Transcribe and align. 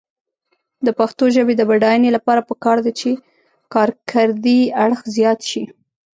د 0.85 0.87
پښتو 0.99 1.23
ژبې 1.35 1.53
د 1.57 1.61
بډاینې 1.69 2.09
لپاره 2.17 2.41
پکار 2.49 2.77
ده 2.85 2.91
چې 2.99 3.09
کارکردي 3.73 4.61
اړخ 4.83 5.01
زیات 5.15 5.39
شي. 5.49 5.63